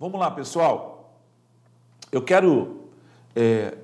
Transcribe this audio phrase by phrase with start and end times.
[0.00, 1.12] Vamos lá, pessoal.
[2.12, 2.84] Eu quero
[3.34, 3.74] é,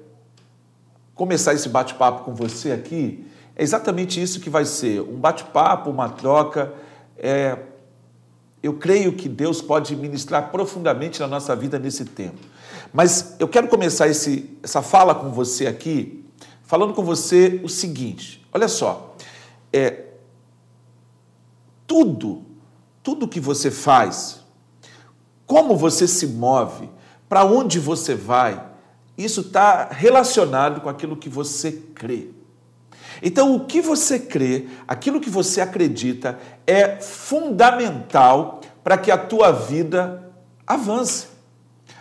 [1.13, 3.26] começar esse bate-papo com você aqui.
[3.57, 6.73] É exatamente isso que vai ser: um bate-papo, uma troca.
[7.19, 7.58] É,
[8.62, 12.38] eu creio que Deus pode ministrar profundamente na nossa vida nesse tempo.
[12.92, 16.24] Mas eu quero começar esse, essa fala com você aqui,
[16.62, 19.16] falando com você o seguinte: olha só,
[19.72, 20.04] é,
[21.88, 22.44] tudo,
[23.02, 24.43] tudo que você faz,
[25.46, 26.88] como você se move,
[27.28, 28.62] para onde você vai,
[29.16, 32.28] isso está relacionado com aquilo que você crê.
[33.23, 39.52] Então, o que você crê, aquilo que você acredita, é fundamental para que a tua
[39.52, 40.33] vida
[40.66, 41.28] avance.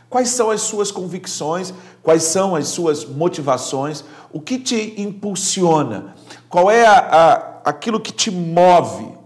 [0.09, 1.73] Quais são as suas convicções?
[2.01, 4.03] Quais são as suas motivações?
[4.31, 6.15] O que te impulsiona?
[6.49, 9.17] Qual é a, a, aquilo que te move?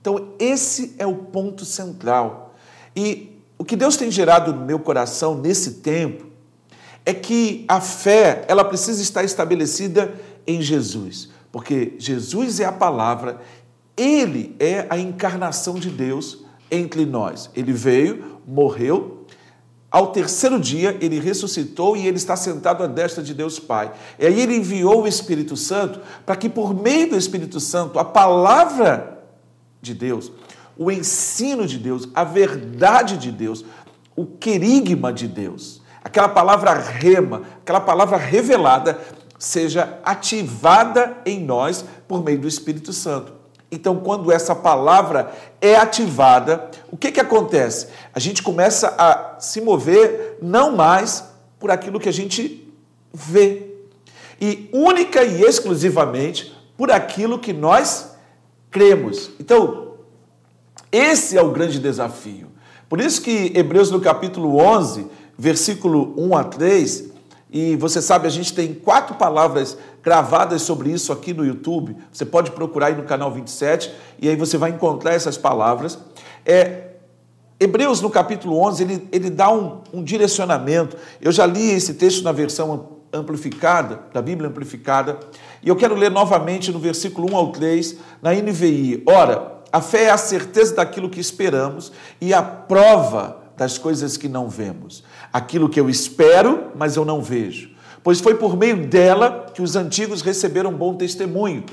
[0.00, 2.54] Então, esse é o ponto central.
[2.96, 6.26] E o que Deus tem gerado no meu coração nesse tempo
[7.04, 10.14] é que a fé, ela precisa estar estabelecida
[10.46, 13.40] em Jesus, porque Jesus é a palavra,
[13.96, 17.50] ele é a encarnação de Deus entre nós.
[17.54, 19.24] Ele veio, morreu,
[19.94, 23.92] ao terceiro dia ele ressuscitou e ele está sentado à destra de Deus Pai.
[24.18, 28.04] E aí ele enviou o Espírito Santo para que por meio do Espírito Santo a
[28.04, 29.22] palavra
[29.80, 30.32] de Deus,
[30.76, 33.64] o ensino de Deus, a verdade de Deus,
[34.16, 38.98] o querigma de Deus, aquela palavra rema, aquela palavra revelada,
[39.38, 43.32] seja ativada em nós por meio do Espírito Santo.
[43.70, 47.88] Então, quando essa palavra é ativada, o que, que acontece?
[48.12, 51.24] A gente começa a se mover não mais
[51.58, 52.72] por aquilo que a gente
[53.12, 53.74] vê,
[54.40, 58.14] e única e exclusivamente por aquilo que nós
[58.70, 59.30] cremos.
[59.38, 59.83] Então,
[60.96, 62.48] esse é o grande desafio.
[62.88, 65.06] Por isso que Hebreus no capítulo 11,
[65.36, 67.04] versículo 1 a 3,
[67.50, 71.96] e você sabe, a gente tem quatro palavras gravadas sobre isso aqui no YouTube.
[72.12, 75.98] Você pode procurar aí no canal 27 e aí você vai encontrar essas palavras.
[76.44, 76.88] É,
[77.58, 80.96] Hebreus, no capítulo 11, ele, ele dá um, um direcionamento.
[81.20, 85.18] Eu já li esse texto na versão amplificada, da Bíblia amplificada,
[85.62, 89.04] e eu quero ler novamente no versículo 1 ao 3, na NVI.
[89.06, 91.90] Ora, a fé é a certeza daquilo que esperamos
[92.20, 95.02] e a prova das coisas que não vemos.
[95.32, 97.70] Aquilo que eu espero, mas eu não vejo.
[98.00, 101.64] Pois foi por meio dela que os antigos receberam bom testemunho.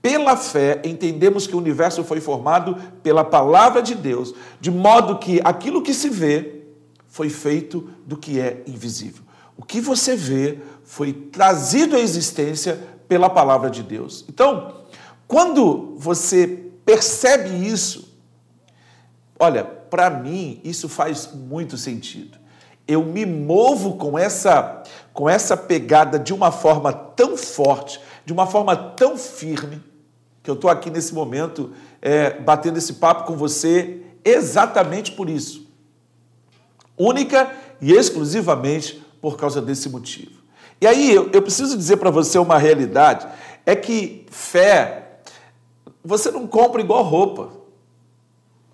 [0.00, 5.38] Pela fé, entendemos que o universo foi formado pela palavra de Deus, de modo que
[5.44, 6.62] aquilo que se vê
[7.06, 9.24] foi feito do que é invisível.
[9.58, 14.24] O que você vê foi trazido à existência pela palavra de Deus.
[14.26, 14.76] Então,
[15.28, 18.16] quando você percebe isso,
[19.38, 22.38] olha, para mim, isso faz muito sentido.
[22.86, 24.82] Eu me movo com essa,
[25.12, 29.82] com essa pegada de uma forma tão forte, de uma forma tão firme,
[30.42, 35.66] que eu estou aqui nesse momento é, batendo esse papo com você exatamente por isso.
[36.98, 37.50] Única
[37.80, 40.42] e exclusivamente por causa desse motivo.
[40.80, 43.26] E aí eu, eu preciso dizer para você uma realidade:
[43.64, 45.01] é que fé,
[46.04, 47.62] você não compra igual roupa.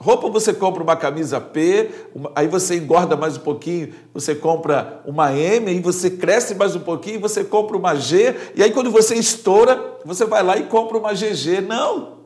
[0.01, 5.03] Roupa você compra uma camisa P, uma, aí você engorda mais um pouquinho, você compra
[5.05, 8.93] uma M, aí você cresce mais um pouquinho, você compra uma G, e aí quando
[8.93, 11.63] você estoura, você vai lá e compra uma GG.
[11.67, 12.19] Não!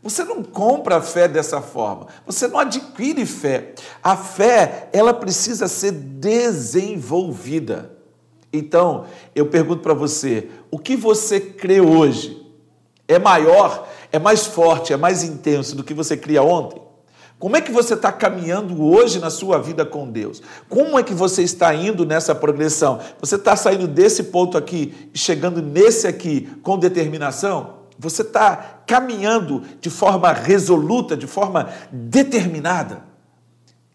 [0.00, 3.74] Você não compra a fé dessa forma, você não adquire fé.
[4.02, 7.90] A fé, ela precisa ser desenvolvida.
[8.52, 12.39] Então, eu pergunto para você, o que você crê hoje
[13.12, 16.80] é maior é mais forte, é mais intenso do que você cria ontem?
[17.38, 20.42] Como é que você está caminhando hoje na sua vida com Deus?
[20.68, 23.00] Como é que você está indo nessa progressão?
[23.18, 27.80] Você está saindo desse ponto aqui e chegando nesse aqui com determinação?
[27.98, 33.04] Você está caminhando de forma resoluta, de forma determinada?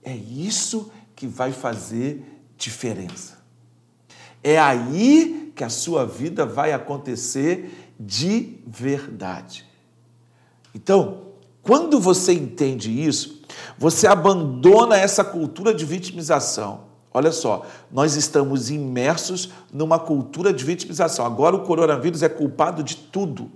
[0.03, 2.23] É isso que vai fazer
[2.57, 3.37] diferença.
[4.43, 9.65] É aí que a sua vida vai acontecer de verdade.
[10.73, 11.21] Então,
[11.61, 13.41] quando você entende isso,
[13.77, 16.81] você abandona essa cultura de vitimização.
[17.13, 21.25] Olha só, nós estamos imersos numa cultura de vitimização.
[21.25, 23.49] Agora o coronavírus é culpado de tudo.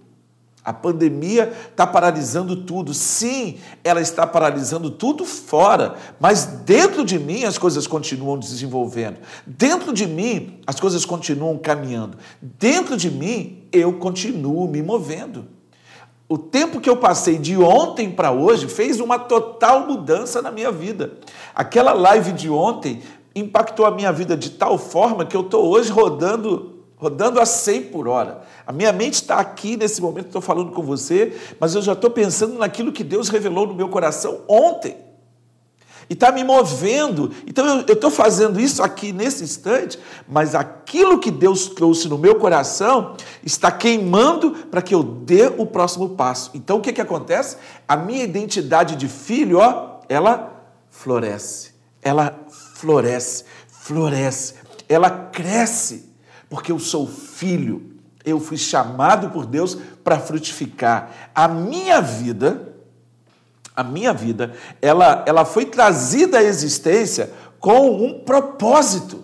[0.64, 2.94] A pandemia está paralisando tudo.
[2.94, 9.18] Sim, ela está paralisando tudo fora, mas dentro de mim as coisas continuam desenvolvendo.
[9.48, 12.18] Dentro de mim as coisas continuam caminhando.
[12.42, 15.48] Dentro de mim eu continuo me movendo.
[16.28, 20.72] o tempo que eu passei de ontem para hoje fez uma total mudança na minha
[20.72, 21.14] vida.
[21.56, 23.02] Aquela live de ontem
[23.34, 27.84] impactou a minha vida de tal forma que eu estou hoje rodando rodando a 100
[27.84, 28.42] por hora.
[28.68, 32.12] A minha mente está aqui nesse momento, estou falando com você, mas eu já estou
[32.12, 35.10] pensando naquilo que Deus revelou no meu coração ontem
[36.10, 37.32] e está me movendo.
[37.48, 42.36] Então eu estou fazendo isso aqui nesse instante, mas aquilo que Deus trouxe no meu
[42.36, 46.52] coração está queimando para que eu dê o próximo passo.
[46.54, 47.58] Então o que, que acontece?
[47.88, 50.52] A minha identidade de filho, ó, ela
[50.90, 54.56] floresce, ela floresce, floresce,
[54.90, 56.09] ela cresce,
[56.50, 57.98] porque eu sou filho.
[58.26, 61.32] Eu fui chamado por Deus para frutificar.
[61.34, 62.70] A minha vida
[63.80, 67.32] a minha vida, ela, ela foi trazida à existência
[67.62, 69.24] com um propósito.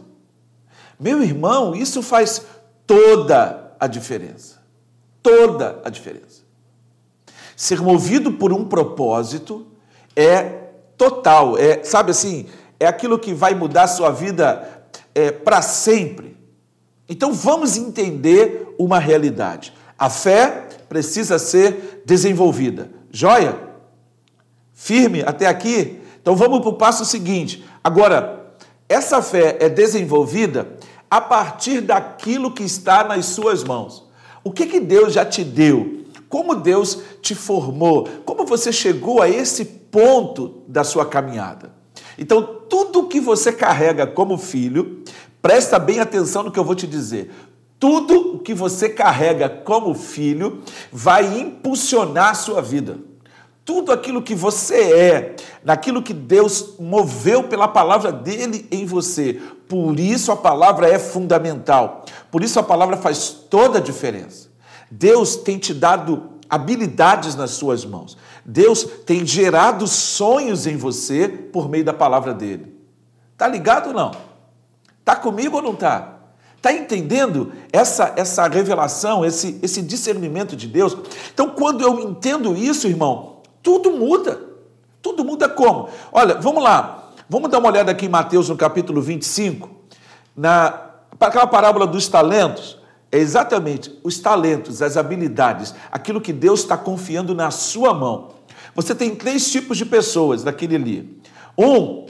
[0.98, 2.46] Meu irmão, isso faz
[2.88, 4.62] toda a diferença.
[5.22, 6.44] Toda a diferença.
[7.54, 9.68] Ser movido por um propósito
[10.16, 12.48] é total, é, sabe assim,
[12.80, 16.38] é aquilo que vai mudar a sua vida é, para sempre.
[17.08, 19.74] Então vamos entender uma realidade.
[19.98, 22.90] A fé precisa ser desenvolvida.
[23.12, 23.58] Joia?
[24.74, 26.02] Firme até aqui?
[26.22, 27.64] Então vamos para o passo seguinte.
[27.84, 28.56] Agora,
[28.90, 30.78] essa fé é desenvolvida
[31.10, 34.06] a partir daquilo que está nas suas mãos.
[34.44, 36.06] O que, que Deus já te deu?
[36.28, 38.08] Como Deus te formou?
[38.26, 41.72] Como você chegou a esse ponto da sua caminhada?
[42.18, 45.04] Então, tudo que você carrega como filho,
[45.42, 47.32] presta bem atenção no que eu vou te dizer.
[47.80, 52.98] Tudo o que você carrega como filho vai impulsionar a sua vida
[53.66, 59.42] tudo aquilo que você é, naquilo que Deus moveu pela palavra dele em você.
[59.68, 62.06] Por isso a palavra é fundamental.
[62.30, 64.50] Por isso a palavra faz toda a diferença.
[64.92, 68.16] Deus tem te dado habilidades nas suas mãos.
[68.46, 72.76] Deus tem gerado sonhos em você por meio da palavra dele.
[73.36, 74.12] Tá ligado ou não?
[75.04, 76.20] Tá comigo ou não tá?
[76.56, 80.96] Está entendendo essa, essa revelação, esse, esse discernimento de Deus?
[81.34, 84.42] Então, quando eu entendo isso, irmão, tudo muda.
[85.02, 85.90] Tudo muda como?
[86.12, 87.12] Olha, vamos lá.
[87.30, 89.70] Vamos dar uma olhada aqui em Mateus, no capítulo 25,
[90.36, 90.82] na
[91.20, 92.78] aquela parábola dos talentos.
[93.12, 98.35] É exatamente os talentos, as habilidades, aquilo que Deus está confiando na sua mão.
[98.76, 101.22] Você tem três tipos de pessoas naquele ali.
[101.58, 102.06] Um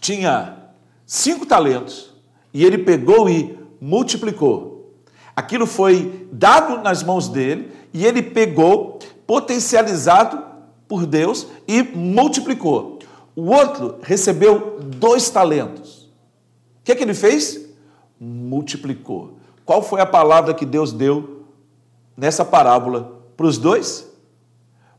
[0.00, 0.58] tinha
[1.06, 2.12] cinco talentos
[2.52, 4.92] e ele pegou e multiplicou.
[5.34, 10.42] Aquilo foi dado nas mãos dele e ele pegou potencializado
[10.88, 12.98] por Deus e multiplicou.
[13.34, 16.02] O outro recebeu dois talentos.
[16.80, 17.68] O que, é que ele fez?
[18.20, 19.38] Multiplicou.
[19.64, 21.44] Qual foi a palavra que Deus deu
[22.16, 24.11] nessa parábola para os dois?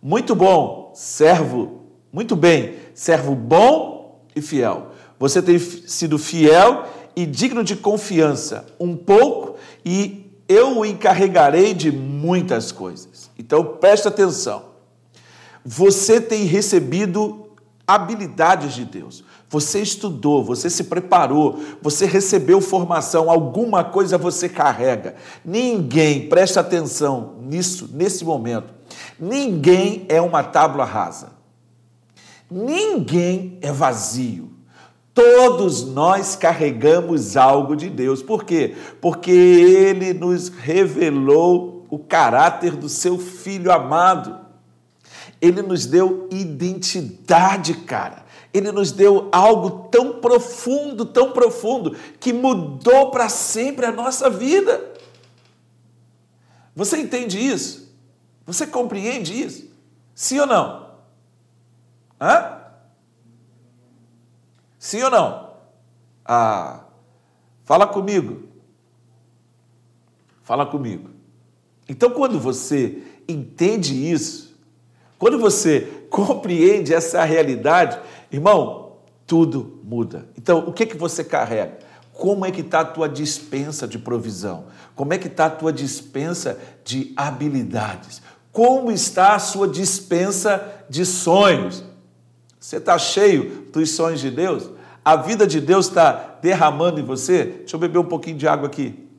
[0.05, 1.83] Muito bom, servo.
[2.11, 4.87] Muito bem, servo bom e fiel.
[5.17, 6.85] Você tem sido fiel
[7.15, 8.65] e digno de confiança.
[8.77, 9.55] Um pouco
[9.85, 13.31] e eu o encarregarei de muitas coisas.
[13.39, 14.73] Então preste atenção.
[15.63, 17.47] Você tem recebido
[17.87, 19.23] habilidades de Deus.
[19.49, 25.15] Você estudou, você se preparou, você recebeu formação, alguma coisa você carrega.
[25.45, 28.82] Ninguém, preste atenção nisso, nesse momento.
[29.19, 31.33] Ninguém é uma tábua rasa.
[32.49, 34.51] Ninguém é vazio.
[35.13, 38.23] Todos nós carregamos algo de Deus.
[38.23, 38.75] Por quê?
[38.99, 44.39] Porque Ele nos revelou o caráter do seu Filho amado.
[45.39, 48.23] Ele nos deu identidade, cara.
[48.51, 54.93] Ele nos deu algo tão profundo, tão profundo, que mudou para sempre a nossa vida.
[56.75, 57.82] Você entende isso?
[58.45, 59.71] Você compreende isso?
[60.13, 60.91] Sim ou não?
[62.19, 62.61] Hã?
[64.77, 65.53] Sim ou não?
[66.25, 66.85] Ah,
[67.63, 68.47] fala comigo.
[70.43, 71.09] Fala comigo.
[71.87, 74.57] Então, quando você entende isso,
[75.17, 77.99] quando você compreende essa realidade,
[78.31, 80.27] irmão, tudo muda.
[80.37, 81.79] Então, o que que você carrega?
[82.11, 84.65] Como é que está a tua dispensa de provisão?
[84.95, 88.21] Como é que está a tua dispensa de habilidades?
[88.53, 91.83] Como está a sua dispensa de sonhos?
[92.59, 94.69] Você está cheio dos sonhos de Deus?
[95.03, 97.45] A vida de Deus está derramando em você?
[97.45, 99.09] Deixa eu beber um pouquinho de água aqui.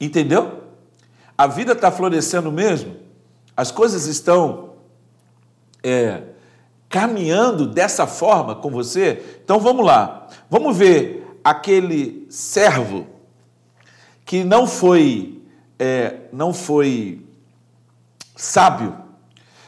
[0.00, 0.62] Entendeu?
[1.36, 2.96] A vida está florescendo mesmo?
[3.56, 4.74] As coisas estão
[5.82, 6.22] é,
[6.88, 9.40] caminhando dessa forma com você?
[9.44, 10.28] Então vamos lá.
[10.48, 13.18] Vamos ver aquele servo
[14.30, 15.42] que não foi,
[15.76, 17.20] é, não foi
[18.36, 18.96] sábio,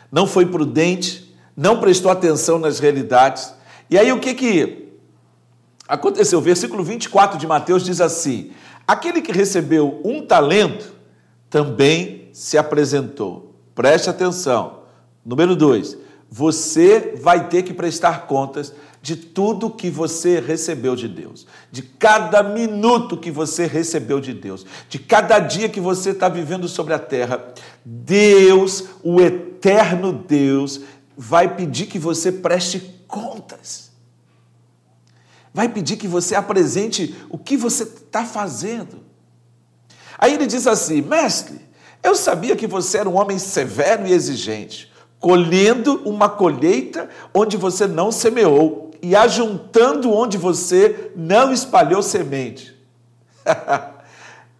[0.09, 3.52] não foi prudente, não prestou atenção nas realidades.
[3.90, 4.88] E aí o que que
[5.88, 6.38] aconteceu?
[6.38, 8.52] O versículo 24 de Mateus diz assim:
[8.87, 10.95] Aquele que recebeu um talento
[11.50, 13.57] também se apresentou.
[13.75, 14.83] Preste atenção.
[15.26, 15.99] Número dois,
[16.31, 22.40] você vai ter que prestar contas de tudo que você recebeu de Deus, de cada
[22.40, 27.00] minuto que você recebeu de Deus, de cada dia que você está vivendo sobre a
[27.00, 27.52] terra.
[27.85, 30.82] Deus, o eterno Deus,
[31.16, 32.78] vai pedir que você preste
[33.09, 33.90] contas.
[35.52, 39.00] Vai pedir que você apresente o que você está fazendo.
[40.16, 41.61] Aí ele diz assim: Mestre,
[42.04, 44.92] eu sabia que você era um homem severo e exigente
[45.23, 52.75] colhendo uma colheita onde você não semeou e ajuntando onde você não espalhou semente.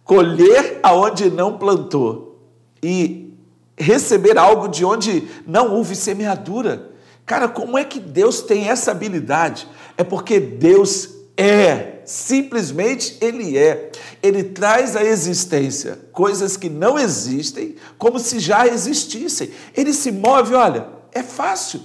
[0.03, 2.41] Colher aonde não plantou
[2.83, 3.33] e
[3.77, 6.91] receber algo de onde não houve semeadura.
[7.25, 9.65] Cara, como é que Deus tem essa habilidade?
[9.97, 13.91] É porque Deus é, simplesmente Ele é.
[14.21, 19.51] Ele traz à existência coisas que não existem como se já existissem.
[19.75, 21.81] Ele se move, olha, é fácil.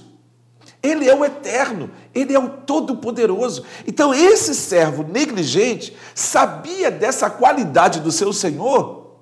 [0.81, 3.63] Ele é o eterno, ele é o todo-poderoso.
[3.87, 9.15] Então, esse servo negligente sabia dessa qualidade do seu senhor,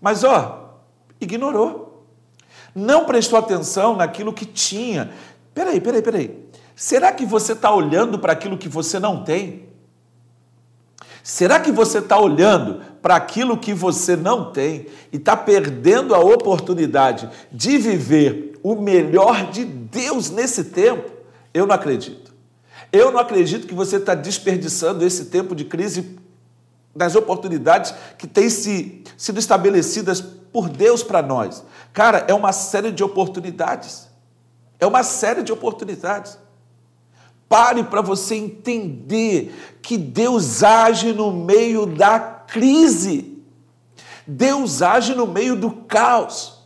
[0.00, 0.80] mas ó,
[1.20, 2.04] ignorou.
[2.74, 5.12] Não prestou atenção naquilo que tinha.
[5.54, 6.44] Peraí, peraí, peraí.
[6.74, 9.68] Será que você está olhando para aquilo que você não tem?
[11.22, 16.18] Será que você está olhando para aquilo que você não tem e está perdendo a
[16.18, 21.10] oportunidade de viver o melhor de Deus nesse tempo?
[21.54, 22.23] Eu não acredito.
[22.94, 26.16] Eu não acredito que você está desperdiçando esse tempo de crise
[26.94, 31.64] das oportunidades que têm se, sido estabelecidas por Deus para nós.
[31.92, 34.08] Cara, é uma série de oportunidades.
[34.78, 36.38] É uma série de oportunidades.
[37.48, 43.42] Pare para você entender que Deus age no meio da crise.
[44.24, 46.60] Deus age no meio do caos.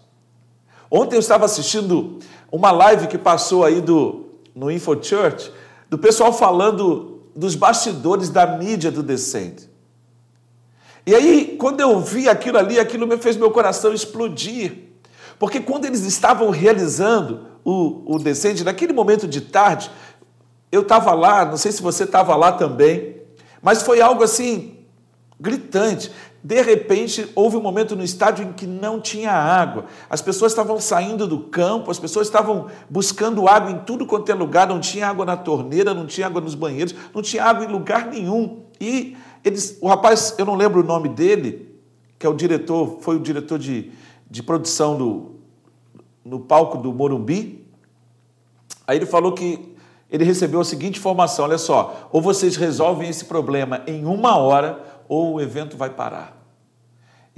[0.91, 2.19] Ontem eu estava assistindo
[2.53, 5.53] uma live que passou aí do no Info Church,
[5.89, 9.69] do pessoal falando dos bastidores da mídia do Descende.
[11.07, 14.89] E aí, quando eu vi aquilo ali, aquilo me fez meu coração explodir.
[15.39, 19.91] Porque quando eles estavam realizando o, o Descende, naquele momento de tarde,
[20.71, 23.23] eu estava lá, não sei se você estava lá também,
[23.63, 24.79] mas foi algo assim
[25.41, 26.11] gritante.
[26.49, 29.85] De repente, houve um momento no estádio em que não tinha água.
[30.09, 34.35] As pessoas estavam saindo do campo, as pessoas estavam buscando água em tudo quanto é
[34.35, 37.69] lugar, não tinha água na torneira, não tinha água nos banheiros, não tinha água em
[37.69, 38.63] lugar nenhum.
[38.81, 39.15] E
[39.45, 41.79] eles, o rapaz, eu não lembro o nome dele,
[42.19, 43.93] que é o diretor, foi o diretor de,
[44.31, 45.33] de produção do,
[46.25, 47.63] no palco do Morumbi.
[48.87, 49.77] Aí ele falou que
[50.11, 54.83] ele recebeu a seguinte informação: olha só, ou vocês resolvem esse problema em uma hora,
[55.07, 56.38] ou o evento vai parar.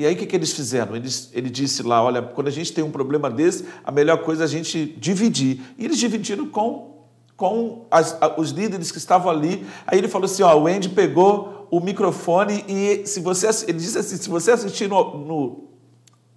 [0.00, 0.96] E aí o que, que eles fizeram?
[0.96, 4.44] Eles, ele disse lá: olha, quando a gente tem um problema desse, a melhor coisa
[4.44, 5.60] é a gente dividir.
[5.76, 7.04] E eles dividiram com,
[7.36, 9.66] com as, os líderes que estavam ali.
[9.86, 13.46] Aí ele falou assim: ó, o Andy pegou o microfone e se você.
[13.68, 15.64] Ele disse assim: se você assistir no, no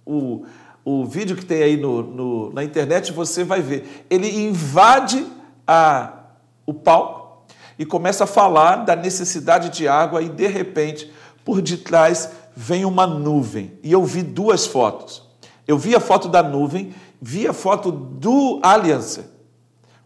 [0.04, 0.44] o,
[0.84, 4.04] o vídeo que tem aí no, no, na internet, você vai ver.
[4.10, 5.26] Ele invade
[5.66, 6.18] a
[6.66, 7.46] o palco
[7.78, 11.10] e começa a falar da necessidade de água e de repente,
[11.42, 13.78] por detrás vem uma nuvem.
[13.82, 15.22] E eu vi duas fotos.
[15.66, 19.32] Eu vi a foto da nuvem, vi a foto do Aliança.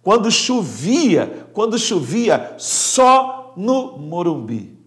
[0.03, 4.79] Quando chovia, quando chovia só no Morumbi.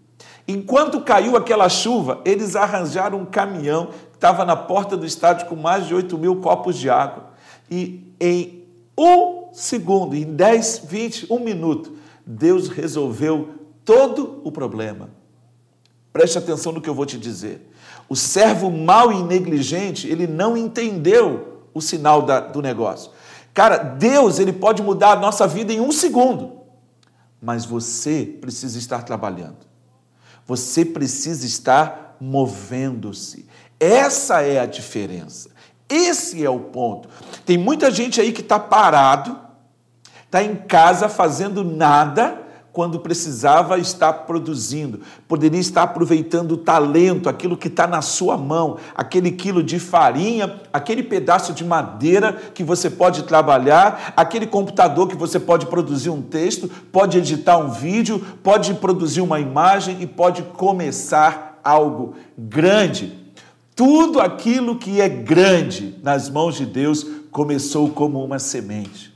[0.48, 5.54] Enquanto caiu aquela chuva, eles arranjaram um caminhão que estava na porta do estádio com
[5.54, 7.30] mais de 8 mil copos de água.
[7.70, 8.64] E em
[8.98, 11.92] um segundo, em 10, 20, um minuto,
[12.26, 13.50] Deus resolveu
[13.84, 15.10] todo o problema.
[16.12, 17.70] Preste atenção no que eu vou te dizer.
[18.08, 23.10] O servo mau e negligente, ele não entendeu o sinal da, do negócio.
[23.54, 26.60] Cara, Deus, ele pode mudar a nossa vida em um segundo,
[27.40, 29.66] mas você precisa estar trabalhando.
[30.46, 33.46] Você precisa estar movendo-se.
[33.78, 35.50] Essa é a diferença.
[35.88, 37.08] Esse é o ponto.
[37.44, 39.38] Tem muita gente aí que está parado,
[40.24, 42.41] está em casa fazendo nada
[42.72, 48.78] quando precisava estar produzindo, poderia estar aproveitando o talento, aquilo que está na sua mão,
[48.94, 55.16] aquele quilo de farinha, aquele pedaço de madeira que você pode trabalhar, aquele computador que
[55.16, 60.42] você pode produzir um texto, pode editar um vídeo, pode produzir uma imagem e pode
[60.42, 63.20] começar algo grande.
[63.76, 69.12] Tudo aquilo que é grande nas mãos de Deus começou como uma semente.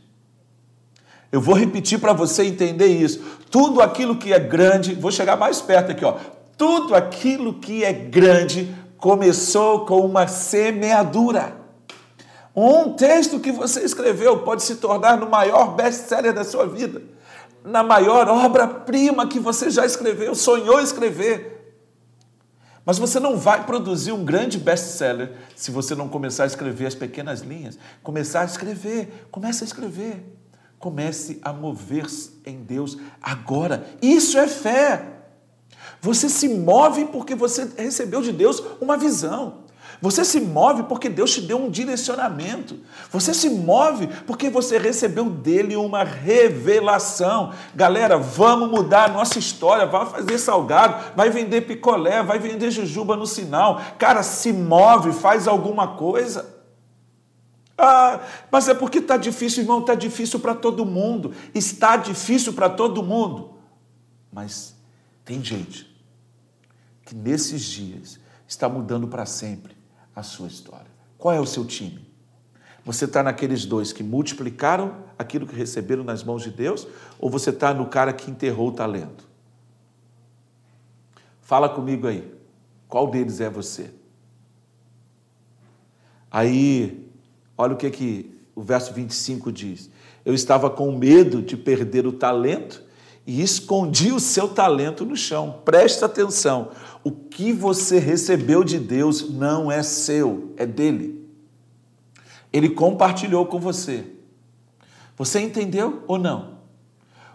[1.31, 3.21] Eu vou repetir para você entender isso.
[3.51, 6.17] Tudo aquilo que é grande, vou chegar mais perto aqui, ó.
[6.57, 11.55] Tudo aquilo que é grande começou com uma semeadura.
[12.55, 17.03] Um texto que você escreveu pode se tornar no maior best-seller da sua vida,
[17.63, 21.57] na maior obra-prima que você já escreveu, sonhou escrever.
[22.87, 26.95] Mas você não vai produzir um grande best-seller se você não começar a escrever as
[26.95, 27.77] pequenas linhas.
[28.01, 30.25] Começar a escrever, comece a escrever.
[30.79, 33.87] Comece a mover-se em Deus agora.
[34.03, 35.17] Isso é fé.
[36.01, 39.67] Você se move porque você recebeu de Deus uma visão.
[40.01, 42.79] Você se move porque Deus te deu um direcionamento.
[43.11, 47.53] Você se move porque você recebeu dele uma revelação.
[47.75, 49.87] Galera, vamos mudar a nossa história.
[49.87, 53.81] Vai fazer salgado, vai vender picolé, vai vender jujuba no sinal.
[53.99, 56.56] Cara, se move, faz alguma coisa.
[57.79, 61.35] Ah, mas é porque está difícil, irmão, está difícil para todo mundo.
[61.55, 63.55] Está difícil para todo mundo.
[64.33, 64.75] Mas
[65.25, 65.95] tem gente
[67.05, 68.19] que nesses dias
[68.49, 69.77] está mudando para sempre
[70.15, 70.91] a sua história.
[71.19, 72.07] Qual é o seu time?
[72.85, 76.87] Você está naqueles dois que multiplicaram aquilo que receberam nas mãos de Deus,
[77.19, 79.29] ou você está no cara que enterrou o talento?
[81.41, 82.33] Fala comigo aí.
[82.89, 83.93] Qual deles é você?
[86.31, 87.06] Aí,
[87.57, 89.91] olha o que, que o verso 25 diz.
[90.25, 92.83] Eu estava com medo de perder o talento
[93.27, 95.61] e escondi o seu talento no chão.
[95.65, 96.71] Presta atenção.
[97.03, 101.27] O que você recebeu de Deus não é seu, é dele.
[102.53, 104.05] Ele compartilhou com você.
[105.17, 106.57] Você entendeu ou não?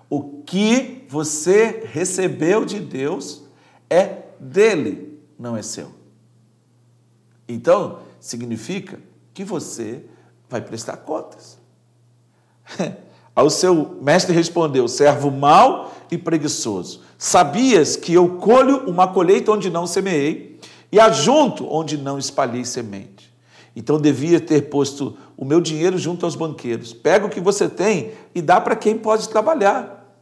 [0.10, 3.44] O que você recebeu de Deus
[3.90, 5.92] é dele, não é seu.
[7.48, 9.00] Então, significa
[9.34, 10.04] que você
[10.50, 11.58] vai prestar contas.
[13.36, 17.02] Ao seu mestre respondeu: servo mau e preguiçoso.
[17.18, 20.60] Sabias que eu colho uma colheita onde não semeei
[20.92, 23.32] e ajunto onde não espalhei semente.
[23.76, 26.94] Então devia ter posto o meu dinheiro junto aos banqueiros.
[26.94, 30.14] Pega o que você tem e dá para quem pode trabalhar.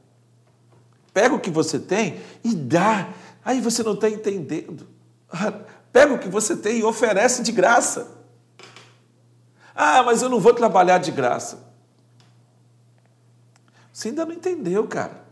[1.12, 3.10] Pega o que você tem e dá.
[3.43, 4.88] Aí você não está entendendo.
[5.91, 8.18] Pega o que você tem e oferece de graça.
[9.81, 11.71] Ah, mas eu não vou trabalhar de graça.
[13.93, 15.23] Você ainda não entendeu, cara.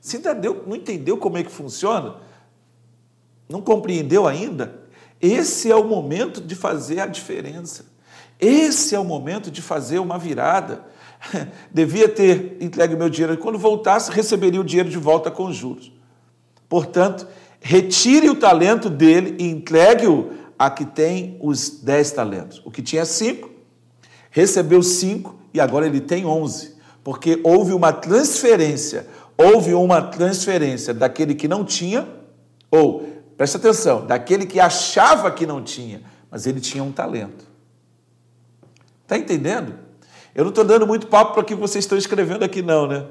[0.00, 2.14] Você ainda não entendeu como é que funciona?
[3.48, 4.82] Não compreendeu ainda?
[5.20, 7.86] Esse é o momento de fazer a diferença.
[8.38, 10.84] Esse é o momento de fazer uma virada.
[11.74, 13.36] Devia ter entregue o meu dinheiro.
[13.38, 15.90] Quando voltasse, receberia o dinheiro de volta com juros.
[16.68, 17.26] Portanto,
[17.58, 22.60] retire o talento dele e entregue-o a que tem os dez talentos.
[22.64, 23.50] O que tinha cinco,
[24.30, 31.34] recebeu cinco e agora ele tem onze porque houve uma transferência, houve uma transferência daquele
[31.34, 32.08] que não tinha,
[32.70, 37.44] ou, presta atenção, daquele que achava que não tinha, mas ele tinha um talento.
[39.02, 39.74] Está entendendo?
[40.34, 43.06] Eu não estou dando muito papo para o que vocês estão escrevendo aqui, não, né?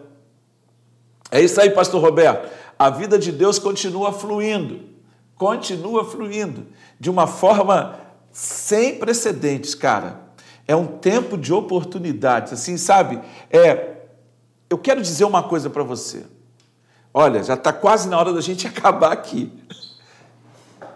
[1.29, 2.51] É isso aí, pastor Roberto.
[2.77, 4.81] A vida de Deus continua fluindo,
[5.43, 7.99] continua fluindo, de uma forma
[8.31, 10.21] sem precedentes, cara.
[10.65, 13.19] É um tempo de oportunidades, assim, sabe?
[13.51, 13.97] É,
[14.69, 16.23] eu quero dizer uma coisa para você.
[17.13, 19.51] Olha, já está quase na hora da gente acabar aqui.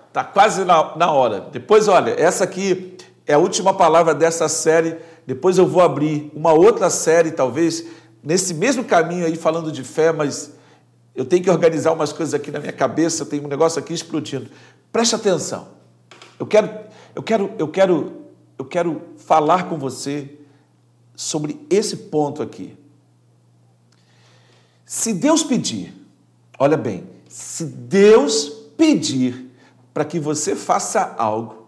[0.08, 1.42] Está quase na, na hora.
[1.52, 4.96] Depois, olha, essa aqui é a última palavra dessa série.
[5.26, 7.86] Depois eu vou abrir uma outra série, talvez,
[8.24, 10.54] nesse mesmo caminho aí, falando de fé, mas
[11.18, 14.50] eu tenho que organizar umas coisas aqui na minha cabeça, tem um negócio aqui explodindo.
[14.92, 15.68] Preste atenção.
[16.40, 16.70] Eu quero,
[17.14, 18.28] eu quero, eu quero
[18.58, 20.40] eu quero falar com você
[21.16, 22.76] sobre esse ponto aqui.
[24.86, 25.94] Se Deus pedir,
[26.58, 29.52] olha bem, se Deus pedir
[29.94, 31.68] para que você faça algo,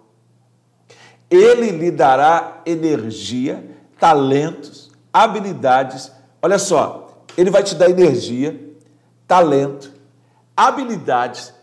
[1.29, 3.63] Ele lhe dará energia,
[3.99, 6.11] talentos, habilidades.
[6.41, 8.68] Olha só, Ele vai te dar energia,
[9.29, 9.93] talento,
[10.57, 11.53] habilidades,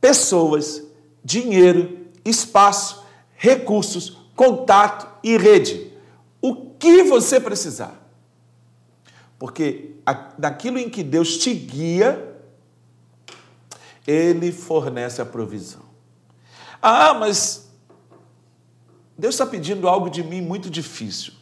[0.00, 0.80] pessoas,
[1.24, 5.92] dinheiro, espaço, recursos contato e rede.
[6.40, 7.94] O que você precisar.
[9.40, 9.96] Porque
[10.38, 12.38] naquilo em que Deus te guia,
[14.06, 15.82] Ele fornece a provisão.
[16.80, 17.70] Ah, mas
[19.18, 21.32] Deus está pedindo algo de mim muito difícil.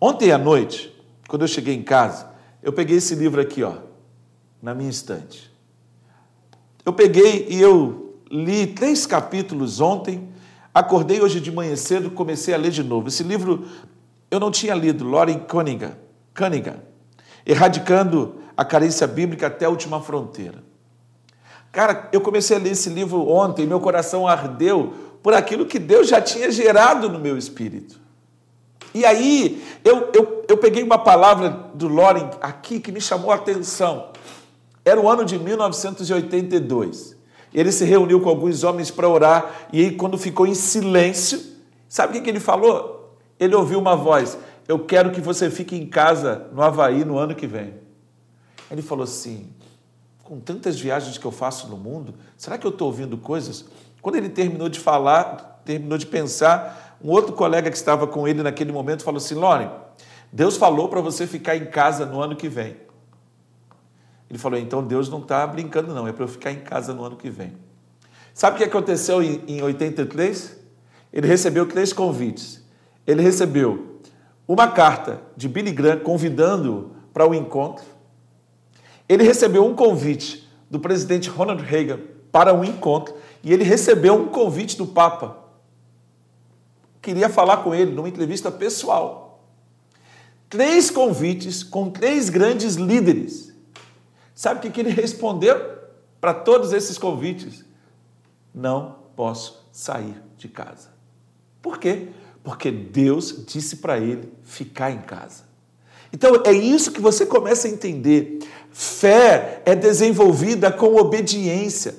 [0.00, 0.96] Ontem à noite,
[1.28, 3.91] quando eu cheguei em casa, eu peguei esse livro aqui, ó,
[4.62, 5.52] na minha estante.
[6.84, 10.28] Eu peguei e eu li três capítulos ontem,
[10.72, 13.08] acordei hoje de manhã cedo, comecei a ler de novo.
[13.08, 13.66] Esse livro
[14.30, 15.92] eu não tinha lido, Lauren Cunningham,
[16.34, 16.76] Cunningham
[17.44, 20.62] Erradicando a Carência Bíblica até a Última Fronteira.
[21.72, 26.08] Cara, eu comecei a ler esse livro ontem, meu coração ardeu por aquilo que Deus
[26.08, 28.00] já tinha gerado no meu espírito.
[28.94, 33.36] E aí, eu, eu, eu peguei uma palavra do Loren aqui que me chamou a
[33.36, 34.10] atenção.
[34.84, 37.16] Era o ano de 1982.
[37.54, 41.40] Ele se reuniu com alguns homens para orar, e aí, quando ficou em silêncio,
[41.88, 43.16] sabe o que ele falou?
[43.38, 47.34] Ele ouviu uma voz: Eu quero que você fique em casa no Havaí no ano
[47.34, 47.74] que vem.
[48.70, 49.50] Ele falou assim:
[50.24, 53.66] Com tantas viagens que eu faço no mundo, será que eu estou ouvindo coisas?
[54.00, 58.42] Quando ele terminou de falar, terminou de pensar, um outro colega que estava com ele
[58.42, 59.68] naquele momento falou assim: Lore,
[60.32, 62.76] Deus falou para você ficar em casa no ano que vem.
[64.32, 67.04] Ele falou: então Deus não está brincando, não, é para eu ficar em casa no
[67.04, 67.52] ano que vem.
[68.34, 70.56] Sabe o que aconteceu em, em 83?
[71.12, 72.64] Ele recebeu três convites.
[73.06, 74.00] Ele recebeu
[74.48, 77.84] uma carta de Billy Graham convidando-o para o um encontro.
[79.08, 82.00] Ele recebeu um convite do presidente Ronald Reagan
[82.32, 83.14] para um encontro.
[83.44, 85.42] E ele recebeu um convite do Papa
[87.02, 89.44] queria falar com ele numa entrevista pessoal.
[90.48, 93.51] Três convites com três grandes líderes.
[94.42, 95.56] Sabe o que ele respondeu
[96.20, 97.64] para todos esses convites?
[98.52, 100.88] Não posso sair de casa.
[101.62, 102.08] Por quê?
[102.42, 105.44] Porque Deus disse para ele ficar em casa.
[106.12, 108.40] Então é isso que você começa a entender.
[108.72, 111.94] Fé é desenvolvida com obediência.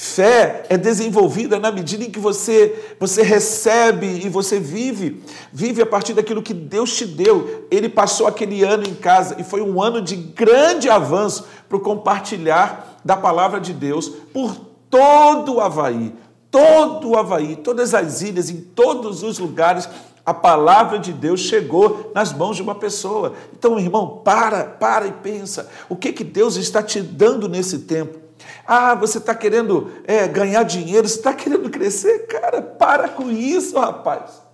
[0.00, 5.86] Fé é desenvolvida na medida em que você, você recebe e você vive, vive a
[5.86, 7.66] partir daquilo que Deus te deu.
[7.68, 11.80] Ele passou aquele ano em casa e foi um ano de grande avanço para o
[11.80, 14.54] compartilhar da palavra de Deus por
[14.88, 16.14] todo o Havaí,
[16.48, 19.88] todo o Havaí, todas as ilhas, em todos os lugares,
[20.24, 23.32] a palavra de Deus chegou nas mãos de uma pessoa.
[23.52, 25.68] Então, irmão, para, para e pensa.
[25.88, 28.27] O que, que Deus está te dando nesse tempo?
[28.66, 32.26] Ah, você está querendo é, ganhar dinheiro, você está querendo crescer?
[32.26, 34.48] Cara, para com isso, rapaz.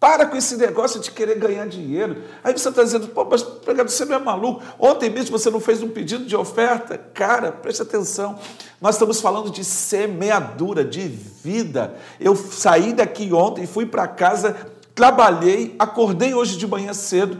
[0.00, 2.22] Para com esse negócio de querer ganhar dinheiro.
[2.44, 4.62] Aí você está dizendo, pô, mas você não é maluco.
[4.78, 6.96] Ontem mesmo você não fez um pedido de oferta.
[7.12, 8.38] Cara, preste atenção.
[8.80, 11.96] Nós estamos falando de semeadura, de vida.
[12.20, 14.56] Eu saí daqui ontem, fui para casa,
[14.94, 17.38] trabalhei, acordei hoje de manhã cedo,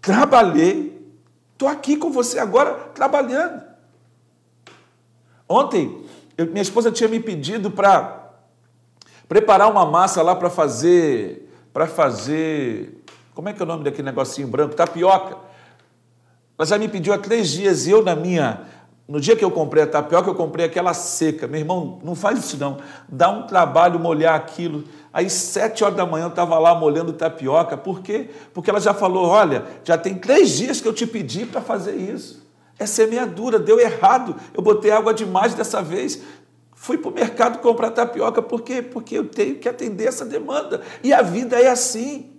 [0.00, 0.98] trabalhei,
[1.52, 3.71] estou aqui com você agora trabalhando.
[5.52, 6.02] Ontem,
[6.38, 8.30] eu, minha esposa tinha me pedido para
[9.28, 14.04] preparar uma massa lá para fazer, para fazer, como é que é o nome daquele
[14.04, 14.74] negocinho branco?
[14.74, 15.36] Tapioca.
[16.58, 18.62] Ela já me pediu há três dias e eu na minha,
[19.06, 21.46] no dia que eu comprei a tapioca, eu comprei aquela seca.
[21.46, 22.78] Meu irmão, não faz isso não.
[23.06, 24.84] Dá um trabalho molhar aquilo.
[25.12, 27.76] Aí, sete horas da manhã, eu estava lá molhando tapioca.
[27.76, 28.30] Por quê?
[28.54, 31.94] Porque ela já falou: olha, já tem três dias que eu te pedi para fazer
[31.94, 32.41] isso.
[32.82, 34.34] É semeadura, deu errado.
[34.52, 36.20] Eu botei água demais dessa vez.
[36.74, 38.82] Fui para o mercado comprar tapioca, por quê?
[38.82, 40.82] Porque eu tenho que atender essa demanda.
[41.00, 42.32] E a vida é assim.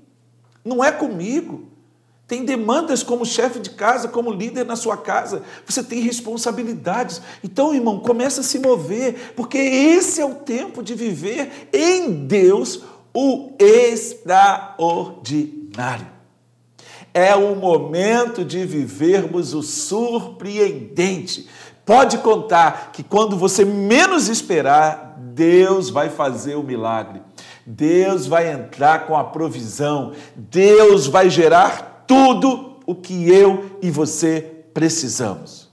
[0.66, 1.70] Não é comigo.
[2.28, 5.44] Tem demandas como chefe de casa, como líder na sua casa.
[5.66, 7.22] Você tem responsabilidades.
[7.42, 12.84] Então, irmão, começa a se mover, porque esse é o tempo de viver em Deus
[13.14, 16.12] o extraordinário.
[17.14, 21.48] É o momento de vivermos o surpreendente.
[21.86, 27.22] Pode contar que quando você menos esperar, Deus vai fazer o milagre.
[27.66, 30.14] Deus vai entrar com a provisão.
[30.36, 35.72] Deus vai gerar tudo o que eu e você precisamos.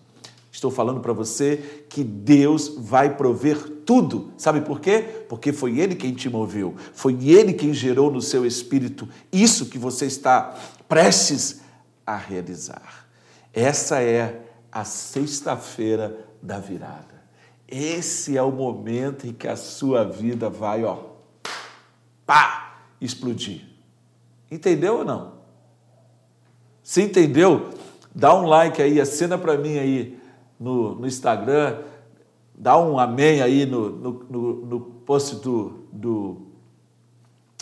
[0.52, 4.30] Estou falando para você que Deus vai prover tudo.
[4.36, 5.24] Sabe por quê?
[5.28, 9.78] Porque foi Ele quem te moveu, foi Ele quem gerou no seu espírito isso que
[9.78, 10.54] você está
[10.90, 11.60] prestes
[12.04, 13.06] a realizar.
[13.54, 17.22] Essa é a sexta-feira da virada.
[17.68, 20.98] Esse é o momento em que a sua vida vai, ó,
[22.26, 23.62] pá, explodir.
[24.50, 25.34] Entendeu ou não?
[26.82, 27.70] Se entendeu,
[28.12, 30.20] dá um like aí, acena para mim aí
[30.58, 31.84] no, no Instagram,
[32.52, 36.49] dá um amém aí no, no, no, no post do, do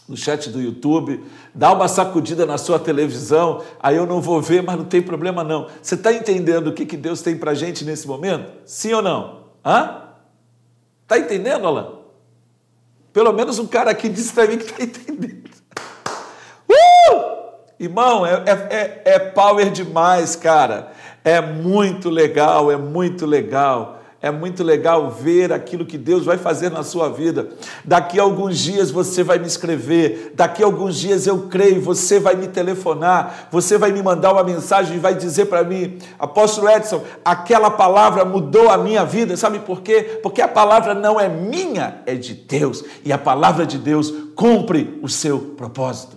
[0.09, 1.23] no chat do YouTube,
[1.55, 5.45] dá uma sacudida na sua televisão, aí eu não vou ver, mas não tem problema
[5.45, 5.69] não.
[5.83, 8.51] Você está entendendo o que, que Deus tem para gente nesse momento?
[8.65, 9.41] Sim ou não?
[9.65, 10.05] Hã?
[11.03, 11.99] Está entendendo, Alain?
[13.13, 15.49] Pelo menos um cara aqui disse para mim que está entendendo.
[16.71, 17.39] Uh!
[17.81, 20.93] Irmão, é, é, é, é power demais, cara.
[21.25, 23.98] É muito legal, é muito legal.
[24.21, 27.51] É muito legal ver aquilo que Deus vai fazer na sua vida.
[27.85, 32.19] Daqui a alguns dias você vai me escrever, daqui a alguns dias eu creio, você
[32.19, 36.69] vai me telefonar, você vai me mandar uma mensagem e vai dizer para mim, apóstolo
[36.69, 39.37] Edson, aquela palavra mudou a minha vida.
[39.37, 40.19] Sabe por quê?
[40.21, 42.85] Porque a palavra não é minha, é de Deus.
[43.05, 46.17] E a palavra de Deus cumpre o seu propósito.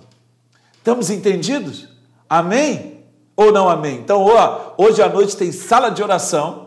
[0.76, 1.88] Estamos entendidos?
[2.28, 3.04] Amém?
[3.36, 3.98] Ou não amém?
[3.98, 6.61] Então, ó, hoje à noite tem sala de oração.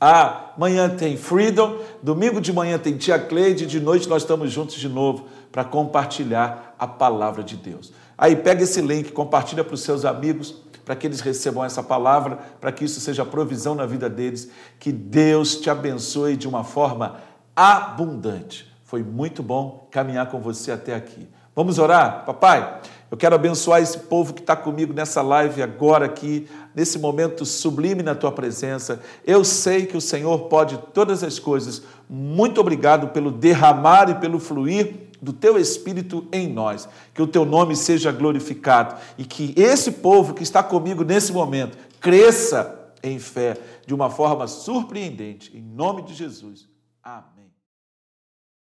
[0.00, 4.88] Amanhã tem Freedom, domingo de manhã tem Tia Cleide, de noite nós estamos juntos de
[4.88, 7.92] novo para compartilhar a palavra de Deus.
[8.16, 12.38] Aí pega esse link, compartilha para os seus amigos, para que eles recebam essa palavra,
[12.58, 14.50] para que isso seja provisão na vida deles.
[14.78, 17.16] Que Deus te abençoe de uma forma
[17.54, 18.72] abundante.
[18.84, 21.28] Foi muito bom caminhar com você até aqui.
[21.54, 22.24] Vamos orar?
[22.24, 27.44] Papai, eu quero abençoar esse povo que está comigo nessa live agora aqui, nesse momento
[27.44, 29.00] sublime na tua presença.
[29.26, 31.82] Eu sei que o Senhor pode todas as coisas.
[32.08, 36.88] Muito obrigado pelo derramar e pelo fluir do teu Espírito em nós.
[37.14, 41.76] Que o teu nome seja glorificado e que esse povo que está comigo nesse momento
[42.00, 43.56] cresça em fé
[43.86, 45.56] de uma forma surpreendente.
[45.56, 46.68] Em nome de Jesus.
[47.02, 47.39] Amém.